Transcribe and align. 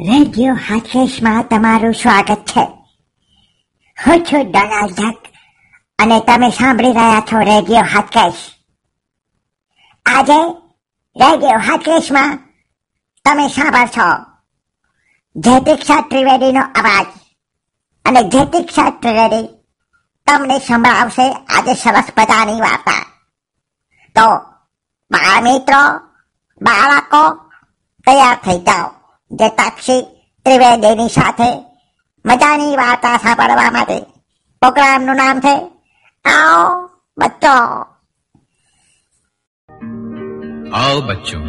Radio 0.00 0.54
હાથેશમાં 0.54 1.44
તમારું 1.48 1.94
સ્વાગત 1.94 2.44
છે. 2.46 2.64
હું 3.98 4.24
છું 4.24 4.50
ડોનાલ્ડ 4.50 4.92
ડક 4.92 5.26
અને 5.98 6.20
તમે 6.20 6.50
સાંભળી 6.50 6.92
રહ્યા 6.92 7.20
છો 7.20 7.38
રેડિયો 7.38 7.82
હાથકેશ. 7.82 8.34
આજે 10.06 10.38
રેડિયો 11.16 11.58
હાથકેશમાં 11.58 12.38
તમે 13.24 13.48
સાંભળશો 13.48 14.08
જયતીક્ષા 15.36 16.00
ત્રિવેદીનો 16.00 16.60
અવાજ. 16.60 17.06
અને 18.04 18.22
જયતીક્ષા 18.22 18.90
ત્રિવેદી 18.90 19.48
તમને 20.26 20.58
સંભળાવશે 20.58 21.32
આજે 21.32 21.74
સરસ 21.74 22.08
મજાની 22.18 22.60
વાર્તા 22.60 23.06
તો 24.16 24.26
બાળ 25.10 25.42
મિત્રો, 25.42 25.82
બાળકો, 26.62 27.22
તૈયાર 28.06 28.36
થઈ 28.36 28.58
જાઓ. 28.58 29.01
જે 29.31 29.49
તાક્ષી 29.57 30.01
ત્રિવેદીની 30.45 31.09
સાથે 31.09 31.49
મજાની 32.25 32.77
વાર્તા 32.77 33.17
સાંભળવા 33.17 33.71
માટે 33.71 33.97
પ્રોગ્રામનું 34.61 35.17
નામ 35.17 35.37
છે 35.39 35.53
આવો 36.25 36.65
બચ્ચો 37.17 37.55
आओ 40.73 41.01
बच्चों 41.03 41.41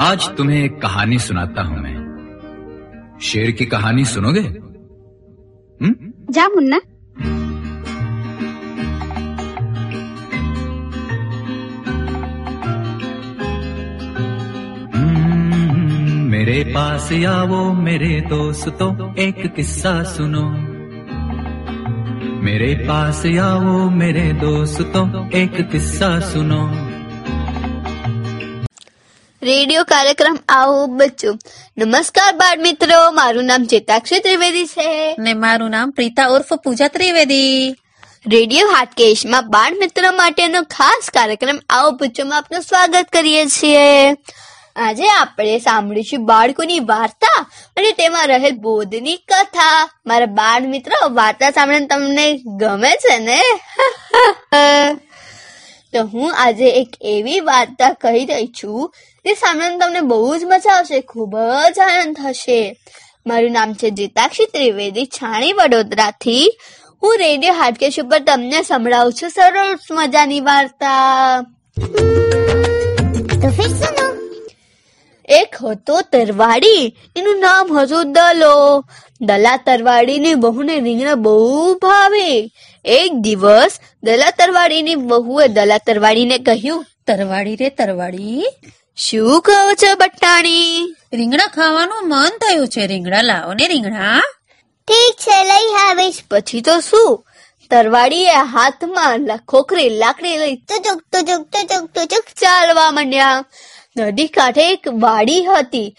आज 0.00 0.28
तुम्हें 0.36 0.60
एक 0.60 0.80
कहानी 0.82 1.18
सुनाता 1.20 1.62
हूं 1.62 1.76
मैं 1.78 1.96
शेर 3.22 3.50
की 3.52 3.66
कहानी 3.66 4.04
सुनोगे 4.06 4.44
हम्म 5.80 5.94
જા 6.30 6.44
મુન્ના 6.48 6.78
मेरे 16.58 16.62
पास 16.66 17.08
आओ 17.28 17.58
मेरे 17.78 18.08
दोस्तों 18.28 18.88
एक 19.18 19.36
किस्सा 19.56 19.90
सुनो 20.06 20.40
मेरे 22.42 22.70
पास 22.80 23.20
आओ 23.40 23.74
मेरे 23.92 24.24
दोस्तों 24.40 25.04
एक 25.40 25.60
किस्सा 25.72 26.08
सुनो 26.28 26.62
રેડિયો 29.42 29.84
કાર્યક્રમ 29.86 30.36
આવો 30.52 30.80
બચ્ચો 30.94 31.30
નમસ્કાર 31.78 32.28
બાળ 32.36 32.60
મિત્રો 32.60 33.00
મારું 33.14 33.46
નામ 33.46 33.66
ચેતાક્ષી 33.68 34.22
ત્રિવેદી 34.22 34.68
છે 34.68 34.86
ને 35.20 35.34
મારું 35.40 35.70
નામ 35.72 35.92
પ્રીતા 35.92 36.28
ઉર્ફ 36.32 36.54
પૂજા 36.62 36.88
ત્રિવેદી 36.94 37.52
રેડિયો 38.28 38.70
હાટકેશમાં 38.70 39.50
બાળ 39.50 39.78
મિત્રો 39.78 40.10
માટેનો 40.14 40.64
ખાસ 40.72 41.12
કાર્યક્રમ 41.12 41.60
આવો 41.72 41.94
બચ્ચોમાં 41.98 42.40
આપનું 42.40 42.64
સ્વાગત 42.64 43.14
કરીએ 43.14 43.44
છીએ 43.52 43.84
આજે 44.75 45.07
આપણે 45.07 45.59
સાંભળીશું 45.59 46.25
બાળકોની 46.25 46.79
વાર્તા 46.79 47.49
અને 47.77 47.91
તેમાં 47.91 48.27
રહેલ 48.27 48.55
બોધની 48.55 49.15
કથા. 49.15 49.89
મારા 50.05 50.25
બાળ 50.25 50.61
મિત્રો, 50.61 51.09
વાર્તા 51.09 51.51
સાંભળીને 51.51 51.85
તમને 51.85 52.39
ગમે 52.45 52.91
છે 52.91 53.19
ને? 53.19 53.41
તો 55.93 56.05
હું 56.05 56.35
આજે 56.35 56.69
એક 56.69 56.89
એવી 57.01 57.39
વાર્તા 57.39 57.89
કહી 57.89 58.25
રહી 58.25 58.47
છું 58.47 58.93
તે 59.25 59.33
સાંભળીને 59.33 59.77
તમને 59.77 60.01
બહુ 60.01 60.37
જ 60.37 60.43
મજા 60.45 60.71
આવશે, 60.71 61.01
ખૂબ 61.01 61.35
જ 61.75 61.79
આનંદ 61.79 62.15
થશે. 62.15 62.77
મારું 63.27 63.51
નામ 63.51 63.73
છે 63.73 63.89
જીતાક્ષી 63.89 64.45
ત્રિવેદી 64.45 65.05
છાણી 65.05 65.53
વડોદરાથી. 65.53 66.57
હું 67.03 67.17
રેડિયો 67.17 67.53
હાટકેશ 67.53 67.99
ઉપર 67.99 68.19
તમને 68.19 68.63
સંભળાવું 68.63 69.13
છું 69.13 69.29
સરસ 69.29 69.91
મજાની 69.91 70.39
વાર્તા. 70.39 71.41
તો 73.41 73.49
ફિર 73.49 73.67
સુનો 73.67 74.18
એક 75.29 75.55
હતો 75.63 76.01
તરવાડી. 76.01 76.97
એનું 77.15 77.39
નામ 77.39 77.77
હતું 77.77 78.13
દલો. 78.13 78.85
દલા 79.21 79.57
તરવાડીની 79.57 80.33
બહુને 80.33 80.79
રીંગણા 80.79 81.15
બહુ 81.15 81.73
ભાવે. 81.73 82.51
એક 82.85 83.13
દિવસ 83.13 83.79
દલા 84.03 84.29
તરવાડીની 84.29 84.95
બહુએ 84.95 85.47
દલા 85.47 85.77
તરવાડીને 85.77 86.37
કહ્યું 86.37 86.85
તરવાડી 87.07 87.55
રે 87.55 87.69
તરવાડી 87.69 88.45
શું 88.95 89.41
કહો 89.41 89.73
છો 89.73 89.95
બટાણી? 89.95 90.95
રીંગણા 91.13 91.47
ખાવાનું 91.47 92.09
મન 92.09 92.29
થયું 92.29 92.67
છે. 92.67 92.87
રીંગણા 92.87 93.21
લાવો 93.21 93.53
ને 93.53 93.67
રીંગણા. 93.67 94.21
ઠીક 94.87 95.15
છે 95.15 95.43
લઈ 95.43 95.73
આવીશ. 95.89 96.23
પછી 96.31 96.61
તો 96.61 96.79
શું? 96.79 97.25
તરવાડીએ 97.71 98.31
હાથમાં 98.31 99.37
ખોખરી 99.47 99.89
લાકડી 99.89 100.37
લઈ 100.37 100.55
તુચુક 100.55 101.01
તુચુક 101.01 101.47
તુચુક 101.47 101.89
તુચુક 101.89 102.23
ચાલવા 102.23 102.91
માંડ્યા. 102.91 103.43
નદી 103.97 104.27
કાંઠે 104.27 104.71
એક 104.71 104.87
વાડી 104.93 105.45
હતી. 105.45 105.95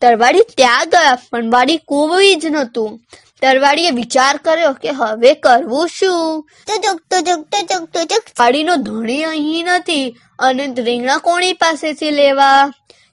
તરવાડી 0.00 0.40
ત્યાં 0.56 0.88
ગયા 0.88 1.18
પણ 1.30 1.50
વાડી 1.50 1.76
કોઈ 1.76 2.34
જ 2.34 2.46
નહોતું. 2.46 3.00
તરવાડીએ 3.42 3.90
વિચાર 3.90 4.36
કર્યો 4.36 4.72
કે 4.72 4.90
હવે 4.90 5.34
કરવું 5.34 5.88
શું? 5.88 6.46
તુચુક 6.66 6.98
તુચુક 7.10 7.90
તો 7.90 8.04
ચક 8.04 8.24
વાડીનો 8.38 8.76
ધણી 8.76 9.22
અહીં 9.22 9.64
નથી 9.64 10.16
અને 10.38 10.66
રીંગણા 10.78 11.18
કોણી 11.18 11.52
પાસેથી 11.52 12.10
લેવા. 12.10 12.72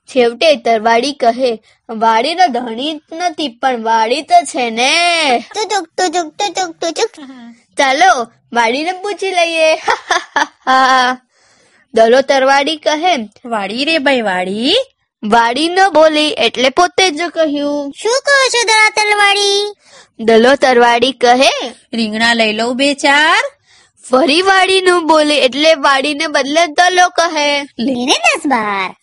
છેવટે 0.10 0.56
તરવાડી 0.56 1.14
કહે 1.14 1.52
વાડીનો 1.90 2.48
ધણી 2.48 2.94
જ 2.94 3.02
નથી 3.12 3.48
પણ 3.48 3.84
વાડી 3.84 4.22
તો 4.22 4.36
છે 4.46 4.70
ને. 4.70 4.92
તુચુક 5.56 5.86
તુચુક 5.98 6.76
તો 6.82 6.92
ચક 6.92 7.12
ચાલો 7.78 8.12
વાડીને 8.54 8.92
પૂછી 8.92 9.32
લઈએ. 9.32 9.76
દલો 10.66 11.18
તરવાડી 12.22 12.78
કહે 12.78 13.14
વાડી 13.46 13.86
રે 13.86 13.98
ભાઈ 13.98 14.22
વાડી 14.22 14.76
વાડી 15.24 15.70
ન 15.70 15.80
બોલી 15.94 16.34
એટલે 16.46 16.70
પોતે 16.70 17.10
જ 17.12 17.30
કહ્યું. 17.30 17.92
શું 18.02 18.18
કહો 18.26 18.36
છો 18.54 18.62
દલા 18.72 18.90
તરવાડી 18.90 19.74
દલો 20.20 20.56
તરવાડી 20.56 21.12
કહે 21.12 21.50
રીંગણા 21.94 22.34
લઈ 22.34 22.54
લઉં 22.54 22.76
બે 22.76 22.94
ચાર. 22.94 23.42
ફરી 24.10 24.42
વાડી 24.42 24.82
ન 24.82 25.08
બોલી 25.08 25.36
એટલે 25.36 25.74
વાડીને 25.74 26.28
બદલે 26.28 26.68
દલો 26.68 27.10
કહે. 27.10 27.64
લઈને 27.80 28.14
દસ 28.14 28.46
બાર. 28.46 28.96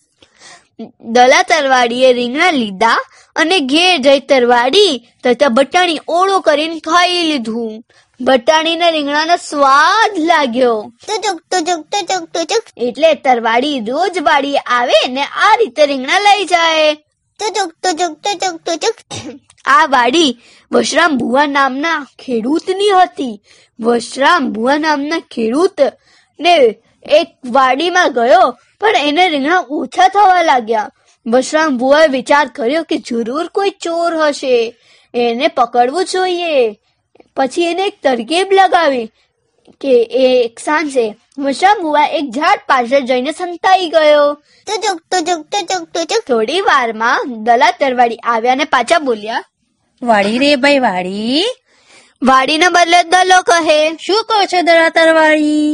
દલા 1.00 1.42
તરવાડીએ 1.42 2.12
રીંગણા 2.12 2.50
લીધા 2.50 2.98
અને 3.36 3.60
ઘેર 3.60 3.96
જઈ 3.96 4.20
તરવાડી 4.20 5.06
તથા 5.24 5.48
બટાણી 5.48 6.00
ઓળો 6.08 6.40
કરીને 6.40 6.80
ખાઈ 6.80 7.22
લીધું. 7.22 7.84
બટાણીને 8.20 8.90
રીંગણાનો 8.90 9.36
સ્વાદ 9.36 10.18
લાગ્યો. 10.18 10.92
એટલે 12.76 13.14
તરવાડી 13.14 13.80
રોજ 13.80 14.18
વાડી 14.18 14.56
આવે 14.56 15.08
ને 15.08 15.22
આ 15.22 15.56
રીતે 15.58 15.86
રીંગણા 15.86 16.18
લઈ 16.18 16.44
જાય. 16.44 16.96
આ 19.66 19.86
વાડી 19.86 20.38
વશરામ 20.72 21.16
ભુવા 21.16 21.46
નામના 21.46 22.06
ખેડૂતની 22.18 22.88
હતી. 22.88 23.40
વશરામ 23.80 24.52
ભુવા 24.52 24.78
નામના 24.78 25.18
ખેડૂત 25.18 25.80
ને 26.40 26.54
એક 27.02 27.28
વાડીમાં 27.46 28.12
ગયો 28.12 28.58
પણ 28.80 28.96
એને 28.96 29.28
રીંગણા 29.28 29.64
ઓછા 29.70 30.08
થવા 30.08 30.42
લાગ્યા. 30.42 30.90
વશરામ 31.26 31.78
ભુવાએ 31.78 32.06
વિચાર 32.06 32.48
કર્યો 32.48 32.82
કે 32.82 32.96
જરૂર 32.96 33.46
કોઈ 33.46 33.70
ચોર 33.70 34.16
હશે. 34.16 34.76
એને 35.14 35.48
પકડવું 35.48 36.04
જોઈએ. 36.04 36.80
પછી 37.36 37.68
એને 37.72 37.84
એક 37.90 37.96
તરકીબ 38.02 38.52
લગાવી 38.58 39.06
કે 39.82 39.94
એ 40.22 40.26
એક 40.44 40.60
સાંજે 40.64 41.06
ભુવા 41.82 42.06
એક 42.18 42.26
ઝાડ 42.36 42.60
પાછળ 42.70 43.06
જઈને 43.10 43.32
સંતાઈ 43.38 43.88
ગયો. 43.94 44.26
તુચુક 44.66 44.98
તુચુક 45.10 45.42
તુચુક 45.52 45.84
તુચુક 45.94 46.22
થોડી 46.30 46.62
વારમાં 46.70 47.34
દલા 47.46 47.70
તરવાડી 47.80 48.22
આવ્યા 48.34 48.58
ને 48.60 48.66
પાછા 48.74 49.02
બોલ્યા 49.08 49.44
વાડી 50.02 50.42
રે 50.42 50.50
ભાઈ 50.64 50.82
વાડી 50.86 51.44
વાડીને 52.22 52.68
બદલે 52.76 53.00
દલો 53.14 53.38
કહે. 53.48 53.78
શું 54.04 54.20
કહો 54.28 54.42
છો 54.52 54.60
દલા 54.68 54.90
તરવાડી 54.98 55.72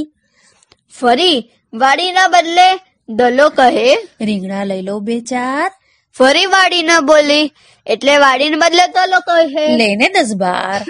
ફરી 1.00 1.38
વાડીના 1.82 2.28
બદલે 2.36 2.68
દલો 3.08 3.48
કહે. 3.58 3.90
રીંગણા 4.28 4.64
લઈ 4.70 4.82
લો 4.88 4.96
બે 5.10 5.20
ચાર. 5.32 5.68
ફરી 6.16 6.46
વાડી 6.54 6.82
ના 6.88 7.00
બોલી 7.10 7.52
એટલે 7.86 8.16
વાડીને 8.24 8.56
બદલે 8.62 8.84
દલો 8.96 9.20
કહે. 9.28 9.66
લઈને 9.80 10.08
દસ 10.16 10.34
બાર. 10.42 10.80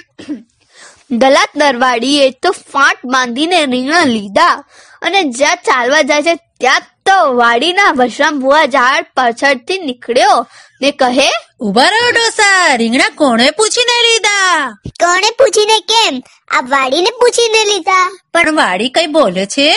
દલાત 1.11 1.49
નરવાડીએ 1.57 2.31
તો 2.31 2.51
ફાંટ 2.51 2.99
બાંધીને 3.05 3.67
રીંગણા 3.67 4.05
લીધા 4.05 4.65
અને 5.03 5.23
જ્યાં 5.23 5.57
ચાલવા 5.57 6.03
જાય 6.03 6.23
છે 6.23 6.35
ત્યાં 6.35 6.83
તો 7.07 7.35
વાડીના 7.35 7.93
વશરામ 7.97 8.41
ભુવા 8.41 8.65
ઝાડ 8.65 9.07
પાછળથી 9.17 9.79
નીકળ્યો 9.79 10.47
ને 10.83 10.91
કહે 10.91 11.31
ઊભા 11.61 11.85
રહો 11.85 12.11
ડોસા 12.11 12.77
રીંગણા 12.77 13.09
કોણે 13.09 13.51
પૂછીને 13.51 13.97
લીધા? 14.03 14.79
કોણે 14.85 15.31
પૂછીને 15.31 15.81
કેમ? 15.81 16.23
આ 16.49 16.61
વાડીને 16.61 17.11
પૂછીને 17.11 17.65
લીધા. 17.65 18.19
પણ 18.35 18.57
વાડી 18.57 18.89
કઈ 18.89 19.07
બોલે 19.07 19.47
છે? 19.47 19.75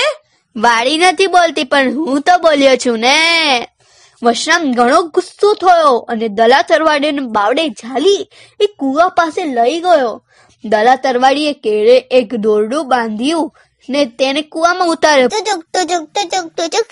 વાડી 0.55 0.97
નથી 0.97 1.27
બોલતી 1.27 1.63
પણ 1.63 1.93
હું 1.93 2.21
તો 2.21 2.37
બોલ્યો 2.37 2.75
છું 2.75 2.99
ને. 2.99 3.67
વશરામ 4.23 4.71
ઘણો 4.71 5.01
ગુસ્સો 5.01 5.53
થયો 5.53 5.97
અને 5.97 6.27
દલા 6.27 6.61
તરવાડીને 6.61 7.21
બાવડે 7.21 7.69
ઝાલી 7.69 8.29
એ 8.59 8.65
કુવા 8.79 9.07
પાસે 9.07 9.43
લઈ 9.43 9.79
ગયો. 9.79 10.23
દલા 10.65 10.95
તરવાડીએ 10.95 11.53
કેળે 11.53 11.97
એક 11.97 12.35
દોરડું 12.35 12.87
બાંધ્યું 12.87 13.55
ને 13.89 14.05
તેને 14.05 14.41
કુવામાં 14.41 14.87
ઉતાર્યો. 14.87 15.29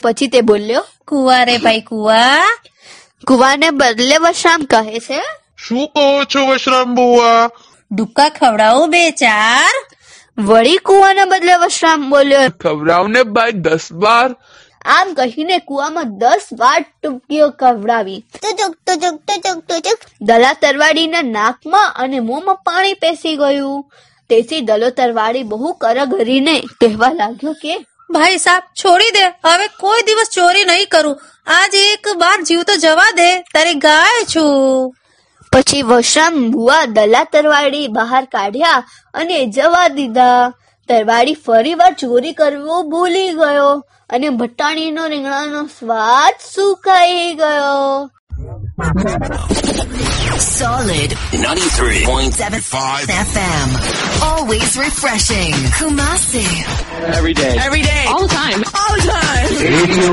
પછી 0.02 0.28
તે 0.28 0.42
બોલ્યો 0.42 0.86
કુવા 1.08 1.44
રે 1.44 1.58
ભાઈ 1.58 1.82
કુવા. 1.82 2.44
કુવાને 3.28 3.70
બદલે 3.70 4.18
વશરામ 4.18 4.62
કહે 4.64 5.00
છે 5.00 5.22
શું 5.68 5.88
કહો 5.88 6.24
છો 6.24 6.48
વશરામ 6.48 6.96
બુવા? 6.96 7.50
ડુક્કા 7.92 8.30
ખવડાવો 8.30 8.86
બે 8.86 9.12
ચાર. 9.12 9.86
વળી 10.38 10.78
કુવાના 10.78 11.26
બદલે 11.26 11.56
વશરામ 11.56 12.10
બોલ્યો 12.10 12.40
ખવડાવને 12.60 13.24
ભાઈ 13.24 13.52
દસ 13.52 13.94
બાર. 13.94 14.36
આમ 14.86 15.14
કહીને 15.14 15.58
કુવામાં 15.58 16.18
દસ 16.18 16.48
વાર 16.54 16.86
ટૂંકીઓ 17.04 17.50
કવડાવી. 17.50 18.26
દલા 20.22 20.54
તરવાડીના 20.54 21.22
નાકમાં 21.22 21.94
અને 21.96 22.20
મોંમાં 22.20 22.56
પાણી 22.56 22.94
પેસી 22.94 23.36
ગયું. 23.36 23.92
તેથી 24.30 24.62
દલો 24.62 24.90
તરવાડી 24.90 25.44
બહુ 25.44 25.74
કરગરીને 25.74 26.60
કહેવા 26.60 27.12
લાગ્યો 27.14 27.54
કે 27.54 27.86
ભાઈ 28.10 28.38
સાહેબ 28.38 28.64
છોડી 28.64 29.12
દે. 29.12 29.28
હવે 29.46 29.68
કોઈ 29.68 30.02
દિવસ 30.02 30.30
ચોરી 30.34 30.66
નહીં 30.66 30.88
કરું. 30.92 31.22
આજ 31.48 31.76
એક 31.76 32.08
બાર 32.18 32.42
જીવ 32.42 32.64
તો 32.64 32.76
જવા 32.76 33.12
દે. 33.12 33.42
તારી 33.42 33.74
ગાય 33.74 34.24
છું. 34.36 34.96
પછી 35.52 35.82
વશરામ 35.82 36.52
બુઆ 36.52 36.86
દલા 36.86 37.24
તરવાડી 37.24 37.88
બહાર 37.88 38.26
કાઢ્યા 38.26 38.84
અને 39.14 39.46
જવા 39.46 39.88
દીધા. 39.88 40.54
તરવાડી 40.90 41.34
ફરીવાર 41.46 41.94
ચોરી 41.94 42.34
કરવો 42.34 42.84
ભૂલી 42.84 43.34
ગયો 43.34 43.70
અને 44.10 44.30
ભટાણીનો 44.40 45.04
રીંગણાનો 45.08 45.62
સ્વાદ 45.78 46.36
સુકાઈ 46.54 47.36
ગયો 47.36 48.10
Solid 50.42 51.12
93.75 51.34 53.12
FM. 53.28 53.70
Always 54.24 54.72
refreshing. 54.78 55.54
Kumasi. 55.78 56.46
every 57.18 57.34
day. 57.34 57.54
Every 57.60 57.84
day. 57.84 58.06
All 58.08 58.24
the 58.24 58.34
time. 58.36 58.62
All 58.74 58.94
the 58.96 59.04
time. 59.10 59.50
Radio. 59.68 60.10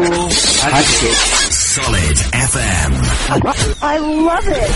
Solid 1.50 2.16
FM. 2.50 2.90
I 3.82 3.96
love 4.28 4.48
it. 4.58 4.74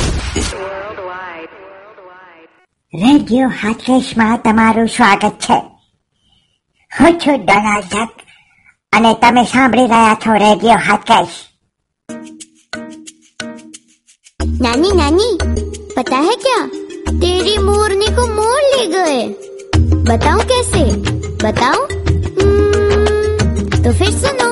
Worldwide. 0.55 1.51
Radio 2.93 3.49
હાથકેશમાં 3.61 4.43
તમારું 4.43 4.89
સ્વાગત 4.89 5.39
છે 5.39 5.59
હું 6.92 7.20
છું 7.20 7.38
ડોનાલ્ડ 7.42 7.92
ડક 7.92 8.12
અને 8.94 9.12
તમે 9.22 9.44
સાંભળી 9.54 9.88
રહ્યા 9.88 10.16
છો 10.24 10.32
રેડિયો 10.40 10.80
હાથકેશ 10.88 11.38
नानी 14.62 14.90
नानी 14.94 15.26
पता 15.98 16.18
है 16.20 16.36
क्या 16.44 16.60
तेरी 17.16 17.56
मोरनी 17.66 18.08
को 18.16 18.24
मोर 18.32 18.62
ले 18.72 18.86
गए 18.94 19.20
बताऊं 20.10 20.42
कैसे 20.52 20.84
बताऊं 21.44 21.84
हम्म, 22.38 23.06
तो 23.84 23.94
फिर 24.00 24.12
सुनो 24.18 24.50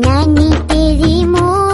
नानी 0.00 0.48
तेरी 0.70 1.14
मोरनी 1.26 1.67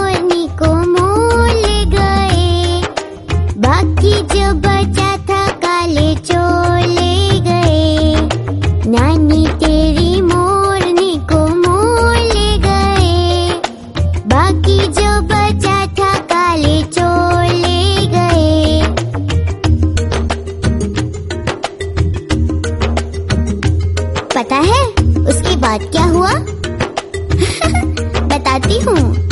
बाद 25.75 25.81
क्या 25.91 26.03
हुआ 26.03 26.33
बताती 28.27 28.79
हूँ 28.79 29.24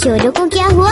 चोरों 0.00 0.30
को 0.32 0.46
क्या 0.48 0.66
हुआ 0.66 0.90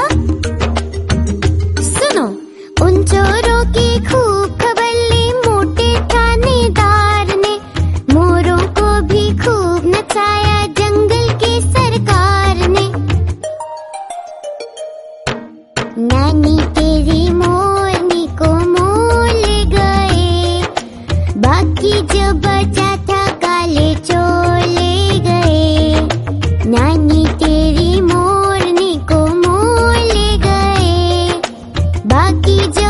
की 32.46 32.58
जो 32.78 32.89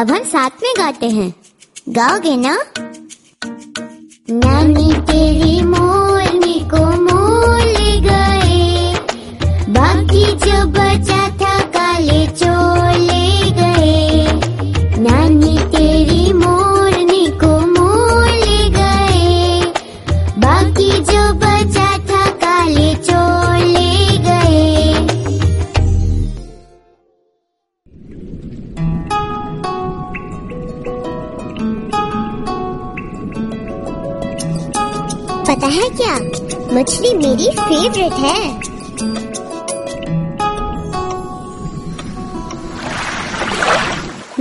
अब 0.00 0.10
हम 0.10 0.24
साथ 0.24 0.62
में 0.62 0.72
गाते 0.78 1.08
हैं 1.10 1.32
गाओगे 1.88 2.36
ना 2.36 2.56
नानी 4.30 4.92
तेरी 5.10 5.49
पता 35.51 35.67
है 35.67 35.87
क्या? 35.89 36.13
मछली 36.73 37.09
मेरी 37.13 37.49
फेवरेट 37.57 38.13
है। 38.13 38.41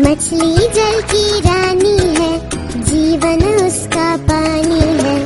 मछली 0.01 0.69
जल 0.77 1.01
की 1.13 1.41
रानी 1.41 1.97
है, 2.17 2.31
जीवन 2.83 3.43
उसका 3.67 4.17
पानी 4.31 4.81
है। 5.01 5.17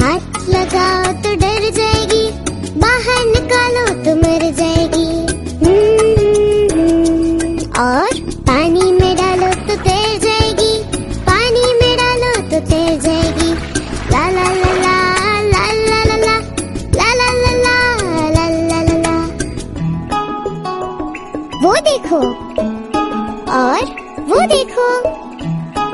हाथ 0.00 0.48
लगाओ 0.48 1.12
तो 1.22 1.34
डर 1.36 1.70
जाएगी, 1.70 2.24
बाहर 2.76 3.24
निकालो 3.26 3.88
तो 4.04 4.16
मर 4.16 4.50
जाएगी। 4.52 4.79
देखो। 22.00 22.16
और 23.52 23.80
वो 24.28 24.46
देखो। 24.46 25.02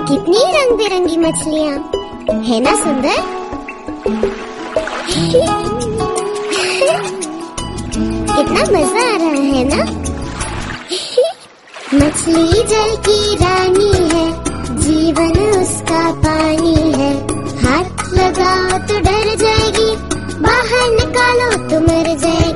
कितनी 0.05 0.39
रंग 0.39 0.79
बिरंगी 0.79 1.17
मछलियाँ। 1.17 1.91
है 2.43 2.61
ना, 2.61 2.77
सुंदर? 2.77 3.17
कितना 8.37 8.61
मज़ा 8.61 9.15
आ 9.15 9.17
रहा 9.17 9.43
है 9.53 9.65
ना? 9.65 9.85
मछली 11.95 12.63
जल 12.63 12.97
की 12.97 13.35
रानी 13.35 14.17
है। 14.17 14.45
जीवन 14.77 15.63
उसका 15.63 16.13
पानी 16.13 16.93
है। 16.93 17.15
हाथ 17.65 18.15
लगाओ 18.15 18.79
तो 18.79 18.99
डर 18.99 19.35
जाएगी। 19.35 19.97
बाहर 20.41 20.91
निकालो 20.91 21.51
तो 21.51 21.81
मर 21.81 22.17
जाएगी। 22.19 22.56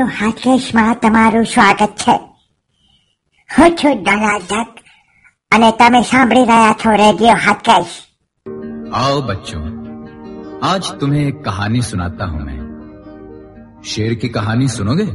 Radio 0.00 0.08
હાટકેશમાં 0.20 0.96
તમારું 0.96 1.46
સ્વાગત 1.46 1.92
છે. 1.96 2.14
હું 3.50 3.70
છું 3.76 3.96
ડોનાલ્ડ 3.96 4.44
ડક 4.44 4.76
અને 5.52 5.68
તમે 5.72 6.00
સાંભળી 6.02 6.44
રહ્યા 6.44 6.74
છો 6.74 6.90
રેડિયો 6.96 7.36
હાટકેશ 7.36 7.94
आओ 9.00 9.16
बच्चों 9.22 9.62
आज 10.62 10.84
तुम्हें 11.00 11.24
एक 11.24 11.36
कहानी 11.44 11.82
सुनाता 11.82 12.24
हूँ 12.24 12.40
मैं 12.44 12.58
शेर 13.84 14.14
की 14.14 14.28
कहानी 14.28 14.68
सुनोगे 14.68 15.06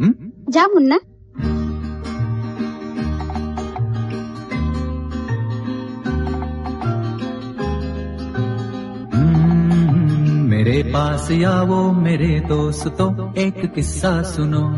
हम्म 0.00 0.12
जा 0.48 0.64
मेरे 10.66 10.82
पास 10.82 11.32
आओ 11.32 11.92
मेरे 11.92 12.40
दोस्तों 12.40 13.34
एक 13.34 13.74
किस्सा 13.74 14.22
सुनो। 14.22 14.68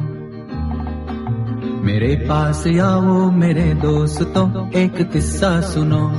मेरे 1.83 2.17
पास 2.17 2.67
आओ 2.67 3.31
मेरे 3.31 3.75
दोस्तों 3.75 4.71
एक 4.71 5.11
किस्सा 5.13 5.61
सुनो। 5.61 6.11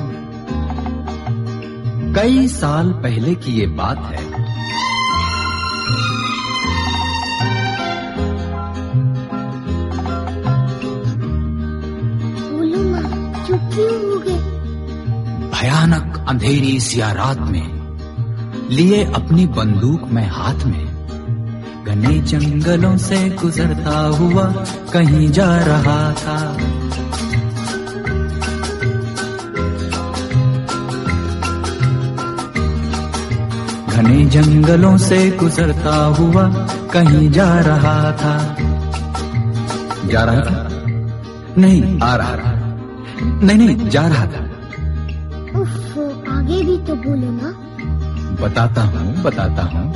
कई 2.13 2.47
साल 2.47 2.91
पहले 2.91 3.35
की 3.35 3.51
ये 3.51 3.67
बात 3.67 3.97
है। 3.97 4.25
हो 12.45 14.19
भयानक 15.49 16.25
अंधेरी 16.29 16.79
सिया 16.79 17.11
रात 17.11 17.39
में 17.39 17.78
लिए 18.69 19.05
अपनी 19.05 19.47
बंदूक 19.47 20.09
में 20.09 20.29
हाथ 20.29 20.65
में। 20.65 20.99
घने 21.87 22.19
जंगलों 22.19 22.97
से 22.97 23.29
गुजरता 23.29 23.99
हुआ 23.99 24.43
कहीं 24.93 25.31
जा 25.31 25.57
रहा 25.57 26.13
था। 26.13 26.57
घने 33.93 34.25
जंगलों 34.25 34.97
से 34.97 35.31
गुजरता 35.31 36.05
हुआ 36.05 36.49
कहीं 36.93 37.31
जा 37.31 37.59
रहा 37.59 38.11
था। 38.11 38.55
जा 40.07 40.23
रहा 40.23 40.39
था? 40.39 40.69
नहीं, 41.57 41.99
आ 41.99 42.15
रहा 42.15 42.35
था। 42.35 42.79
नहीं 43.21 43.57
नहीं, 43.57 43.89
जा 43.89 44.07
रहा 44.07 44.25
था। 44.25 44.48
बताता 48.49 48.81
हूँ 48.81 49.23
बताता 49.23 49.63
हूँ। 49.63 49.93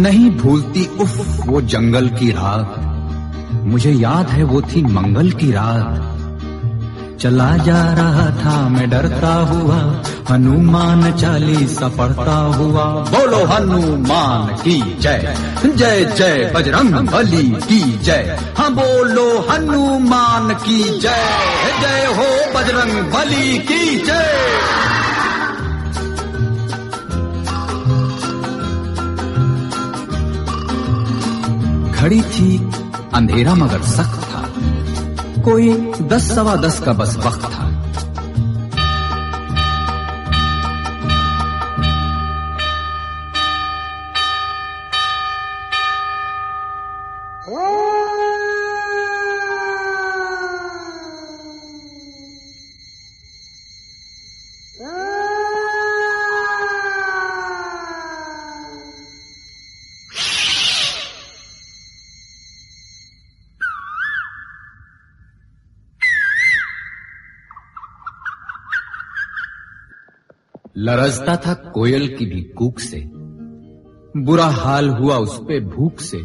नहीं 0.00 0.30
भूलती 0.30 0.84
उफ, 1.00 1.46
वो 1.46 1.60
जंगल 1.60 2.08
की 2.08 2.30
रात। 2.30 2.78
मुझे 3.64 3.90
याद 3.92 4.28
है 4.28 4.44
वो 4.44 4.62
थी 4.62 4.82
मंगल 4.82 5.30
की 5.30 5.52
रात। 5.52 7.18
चला 7.20 7.56
जा 7.56 7.92
रहा 7.92 8.26
था, 8.42 8.68
मैं 8.68 8.90
डरता 8.90 9.34
हुआ 9.34 9.78
हनुमान 10.30 11.12
चालीसा 11.12 11.88
पढ़ता 11.88 12.36
हुआ 12.36 12.84
बोलो 12.84 13.44
हनुमान 13.44 14.56
की 14.56 14.98
जय। 14.98 15.36
जय 15.66 16.04
जय, 16.04 16.52
बजरंग 16.54 16.94
बली 16.94 17.48
की 17.48 17.98
जय। 17.98 18.38
हाँ 18.58 18.72
बोलो 18.74 19.48
हनुमान 19.50 20.54
की 20.54 21.00
जय। 21.00 21.36
जय 21.80 22.06
हो 22.06 22.58
बजरंग 22.58 23.12
बली 23.12 23.58
की 23.58 23.98
जय। 23.98 24.48
घड़ी 31.92 32.22
थी 32.22 32.70
अंधेरा 33.14 33.54
मगर 33.54 33.82
सख्त 33.82 34.28
था। 34.32 34.44
कोई 35.42 35.92
दस 36.02 36.34
सवा 36.34 36.56
दस 36.56 36.80
का 36.80 36.92
बस 36.92 37.16
वक्त 37.16 37.42
था। 37.42 37.61
लरजता 70.82 71.34
था 71.36 71.52
कोयल 71.74 72.06
की 72.08 72.26
भी 72.26 72.40
कूक 72.58 72.78
से। 72.80 72.98
बुरा 74.16 74.46
हाल 74.54 74.88
हुआ 74.90 75.16
उस 75.16 75.36
पे 75.48 75.58
भूख 75.66 76.00
से। 76.00 76.18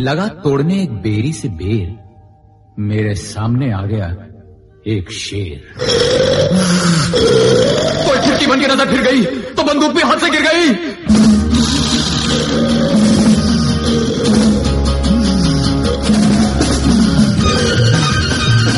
लगा 0.00 0.26
तोड़ने 0.44 0.82
एक 0.82 0.92
बेरी 1.02 1.32
से 1.32 1.48
बेर। 1.60 1.94
मेरे 2.82 3.14
सामने 3.14 3.70
आ 3.72 3.82
गया 3.86 4.08
एक 4.86 5.10
शेर। 5.12 5.62
कोई 8.04 8.18
खिड़की 8.18 8.46
बन 8.46 8.60
के 8.60 8.66
नज़र 8.66 8.92
फिर 8.92 9.02
गई 9.02 9.24
तो 9.52 9.62
बंदूक 9.62 9.92
भी 9.92 10.02
हाथ 10.02 10.18
से 10.18 10.30
गिर 10.30 10.42
गई। 10.42 10.68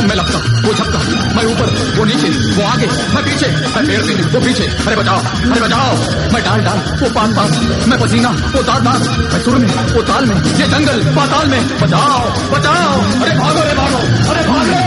मैं 0.08 0.16
लगता 0.16 0.38
वो 0.66 0.72
झपका। 0.74 1.07
मैं 1.38 1.44
ऊपर 1.46 1.68
वो 1.98 2.04
नीचे 2.04 2.28
वो 2.54 2.62
आगे 2.68 2.86
मैं 3.14 3.22
पीछे 3.24 3.48
मैं 3.74 3.82
पेड़ 3.86 4.02
से 4.06 4.14
वो 4.34 4.40
पीछे। 4.46 4.64
अरे 4.86 4.96
बचाओ 4.96 5.18
अरे 5.50 5.60
बचाओ। 5.60 5.92
मैं 6.32 6.42
डाल 6.44 6.60
डाल 6.66 6.78
वो 7.02 7.10
पान 7.14 7.34
पान 7.36 7.50
मैं 7.90 7.98
पसीना 8.00 8.30
वो 8.54 8.62
दांत 8.68 8.82
दांत 8.84 9.08
मैं 9.32 9.40
सुर 9.44 9.58
में 9.58 9.68
वो 9.94 10.02
ताल 10.10 10.26
में 10.26 10.36
ये 10.60 10.66
जंगल 10.74 11.04
पाताल 11.16 11.46
में। 11.50 11.62
बचाओ 11.80 12.20
बचाओ। 12.52 13.00
अरे 13.22 13.38
भागो 13.38 13.60
अरे 13.60 13.74
भागो 13.74 13.98
अरे 14.30 14.42
भागो। 14.48 14.86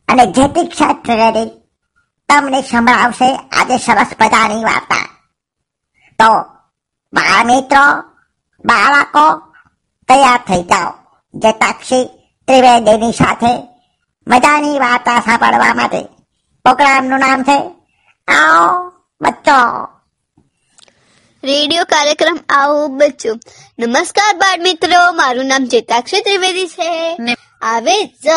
અને 0.07 0.25
જેતિક્ષા 0.29 0.93
ત્રિવેદી 0.95 1.49
તમને 2.29 2.59
સંભળાવશે 2.63 3.29
આજે 3.51 3.77
સરસ 3.77 4.11
મજાની 4.19 4.63
વાર્તા 4.63 5.07
તો 6.19 6.29
બાળ 7.13 7.45
મિત્રો 7.45 7.83
બાળકો 8.63 9.25
તૈયાર 10.09 10.41
થઈ 10.41 10.63
જાઓ 10.63 10.91
જતાક્ષી 11.33 12.05
ત્રિવેદીની 12.47 13.13
સાથે 13.13 13.51
મજાની 14.29 14.79
વાર્તા 14.79 15.19
સાંભળવા 15.19 15.73
માટે. 15.73 16.01
પ્રોગ્રામનું 16.63 17.19
નામ 17.19 17.43
છે 17.43 17.57
આવો 18.27 18.93
બચ્ચો. 19.21 19.83
રેડિયો 21.43 21.83
કાર્યક્રમ 21.83 22.39
આવો 22.49 22.87
બચ્ચો. 22.87 23.29
નમસ્કાર 23.79 24.35
બાળ 24.35 24.61
મિત્રો 24.61 25.11
મારું 25.11 25.45
નામ 25.45 25.65
ચેતાક્ષી 25.65 26.21
ત્રિવેદી 26.21 26.67
છે. 26.67 27.17
આવે 27.61 28.03
જ 28.03 28.27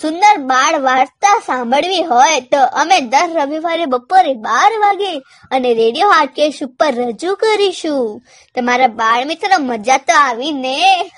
સુંદર 0.00 0.36
બાળ 0.36 0.80
વાર્તા 0.80 1.42
સાંભળવી 1.46 2.02
હોય 2.02 2.40
તો 2.40 2.64
અમે 2.64 3.00
દર 3.00 3.30
રવિવારે 3.34 3.86
બપોરે 3.86 4.34
બાર 4.34 4.72
વાગે 4.78 5.18
અને 5.50 5.74
રેડિયો 5.74 6.10
હાટકેશ 6.10 6.62
ઉપર 6.62 6.94
રજૂ 6.94 7.34
કરીશું. 7.34 8.22
તમારા 8.54 8.86
બાળ 8.86 9.24
મિત્રો 9.24 9.58
મજા 9.58 9.98
તો 9.98 10.14
આવી 10.14 10.52
ને 10.52 11.10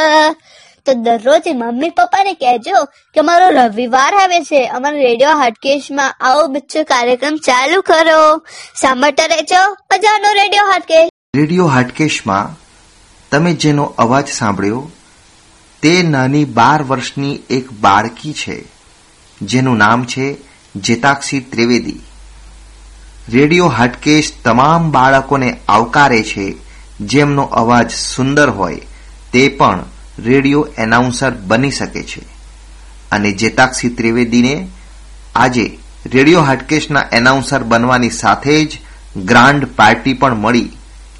તો 0.86 0.94
દરરોજ 0.94 1.42
મમ્મી 1.54 1.90
પપ્પાને 1.90 2.32
કહેજો 2.32 2.84
કે 2.84 3.20
અમારો 3.20 3.48
રવિવાર 3.50 4.14
આવે 4.14 4.40
છે, 4.40 4.66
અમારા 4.66 4.96
રેડિયો 4.96 5.30
હાટકેશમાં 5.30 6.14
આવો 6.20 6.46
બચ્ચો 6.46 6.82
કાર્યક્રમ 6.82 7.36
ચાલુ 7.36 7.82
કરો. 7.82 8.42
સાંભળતા 8.74 9.26
રહેજો. 9.26 9.76
મજાનો 9.92 10.32
રેડિયો 10.32 10.64
હાટકેશ. 10.64 11.08
રેડિયો 11.36 11.66
હાટકેશમાં 11.66 12.56
તમે 13.30 13.52
જેનો 13.52 13.84
અવાજ 13.98 14.28
સાંભળ્યો, 14.28 14.90
તે 15.82 16.02
નાની 16.02 16.44
બાર 16.44 16.82
વર્ષની 16.82 17.38
એક 17.50 17.70
બાળકી 17.72 18.32
છે, 18.32 18.64
જેનું 19.42 19.76
નામ 19.76 20.04
છે 20.04 20.36
જેતાક્ષી 20.76 21.40
ત્રિવેદી. 21.40 22.00
રેડિયો 23.28 23.66
હાટકેશ 23.66 24.32
તમામ 24.44 24.90
બાળકોને 24.90 25.56
આવકારે 25.68 26.22
છે, 26.22 26.54
જેમનો 27.00 27.42
અવાજ 27.42 27.90
સુંદર 27.90 28.50
હોય, 28.50 28.76
તે 29.32 29.48
પણ 29.48 29.84
રેડિયો 30.24 30.68
એનાઉન્સર 30.78 31.30
બની 31.30 31.70
શકે 31.70 32.02
છે. 32.02 32.20
અને 33.12 33.32
જેતાક્ષી 33.32 33.88
ત્રિવેદીને 33.88 34.68
આજે 35.34 35.78
રેડિયો 36.06 36.42
હાટકેશના 36.42 37.04
એનાઉન્સર 37.12 37.62
બનવાની 37.62 38.10
સાથે 38.10 38.64
જ 38.64 38.78
ગ્રાન્ડ 39.24 39.66
પાર્ટી 39.76 40.14
પણ 40.14 40.34
મળી. 40.34 40.68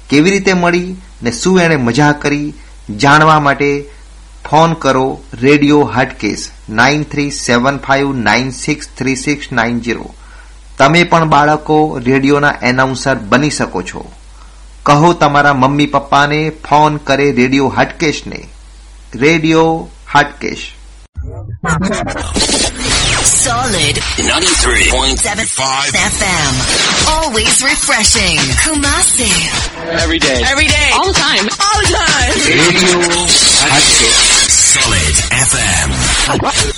કેવી 0.09 0.31
રીતે 0.31 0.53
મળી 0.53 0.95
ને 1.23 1.31
શું 1.31 1.59
એણે 1.59 1.75
મજા 1.75 2.11
કરી, 2.11 2.53
જાણવા 2.97 3.39
માટે 3.39 3.85
ફોન 4.49 4.73
કરો 4.73 5.21
radio 5.41 5.83
Hatkesh 5.83 6.47
nine 6.69 7.03
three 7.03 7.31
seven 7.31 7.77
five 7.77 8.13
nine 8.13 8.51
six 8.51 8.87
three 8.97 9.15
six 9.15 9.51
nine 9.51 9.79
zero 9.79 10.13
તમે 10.77 11.03
પણ 11.03 11.29
બાળકો 11.29 11.99
રેડિયોના 12.03 12.53
એનાઉન્સર 12.61 13.15
બની 13.15 13.49
શકો 13.49 13.81
છો. 13.81 14.11
કહો 14.83 15.13
તમારા 15.13 15.53
મમ્મી 15.53 15.85
પપ્પાને 15.85 16.49
ફોન 16.49 16.97
કરે 16.97 17.31
રેડિયો 17.31 17.67
હાટકેશને. 17.67 18.47
Radio 19.13 19.89
Hatkesh. 20.07 20.73
Solid 23.23 23.95
93.75 24.17 25.91
FM. 25.91 26.53
Always 27.09 27.61
refreshing. 27.63 28.37
Kumasi. 28.63 29.31
Every 30.01 30.19
day. 30.19 30.41
Every 30.45 30.67
day. 30.67 30.89
All 30.93 31.07
the 31.07 31.13
time. 31.13 31.45
All 31.59 31.79
the 31.81 31.87
time. 31.91 32.31
Radio 32.47 32.99
Hatkesh. 33.67 34.49
Solid 34.49 35.15
FM. 35.31 35.89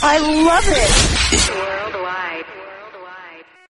I 0.01 0.17
love 0.17 0.67
it. 0.67 1.82